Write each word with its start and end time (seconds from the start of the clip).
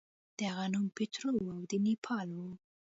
د 0.37 0.39
هغه 0.51 0.65
نوم 0.73 0.85
پیټرو 0.95 1.29
و 1.39 1.47
او 1.55 1.61
د 1.71 1.73
نیپل 1.85 2.27
و. 2.35 2.39